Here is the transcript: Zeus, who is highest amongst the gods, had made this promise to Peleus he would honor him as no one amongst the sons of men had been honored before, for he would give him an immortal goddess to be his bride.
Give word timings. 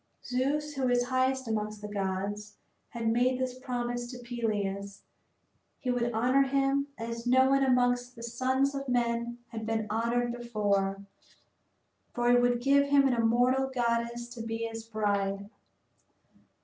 Zeus, 0.25 0.73
who 0.73 0.89
is 0.89 1.03
highest 1.09 1.47
amongst 1.47 1.79
the 1.79 1.87
gods, 1.87 2.55
had 2.89 3.07
made 3.07 3.37
this 3.39 3.59
promise 3.59 4.07
to 4.09 4.17
Peleus 4.17 5.03
he 5.77 5.91
would 5.91 6.11
honor 6.11 6.41
him 6.41 6.87
as 6.97 7.27
no 7.27 7.51
one 7.51 7.63
amongst 7.63 8.15
the 8.15 8.23
sons 8.23 8.73
of 8.73 8.89
men 8.89 9.37
had 9.49 9.63
been 9.63 9.85
honored 9.91 10.31
before, 10.31 11.05
for 12.15 12.31
he 12.31 12.35
would 12.37 12.61
give 12.63 12.87
him 12.87 13.07
an 13.07 13.13
immortal 13.13 13.69
goddess 13.69 14.27
to 14.29 14.41
be 14.41 14.63
his 14.67 14.83
bride. 14.83 15.47